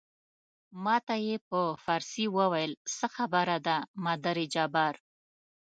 [0.83, 4.95] ما ته یې په فارسي وویل څه خبره ده مادر جبار.